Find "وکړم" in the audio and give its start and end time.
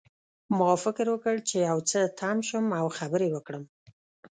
3.31-3.63